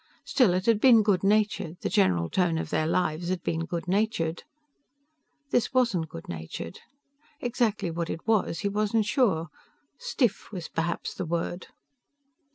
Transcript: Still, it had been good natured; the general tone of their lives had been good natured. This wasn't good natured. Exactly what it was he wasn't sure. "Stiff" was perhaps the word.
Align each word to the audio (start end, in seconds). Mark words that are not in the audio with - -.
Still, 0.25 0.55
it 0.55 0.65
had 0.65 0.81
been 0.81 1.03
good 1.03 1.23
natured; 1.23 1.77
the 1.81 1.87
general 1.87 2.27
tone 2.27 2.57
of 2.57 2.71
their 2.71 2.87
lives 2.87 3.29
had 3.29 3.43
been 3.43 3.65
good 3.67 3.87
natured. 3.87 4.41
This 5.51 5.73
wasn't 5.75 6.09
good 6.09 6.27
natured. 6.27 6.79
Exactly 7.39 7.91
what 7.91 8.09
it 8.09 8.25
was 8.25 8.61
he 8.61 8.67
wasn't 8.67 9.05
sure. 9.05 9.49
"Stiff" 9.99 10.51
was 10.51 10.67
perhaps 10.69 11.13
the 11.13 11.25
word. 11.27 11.67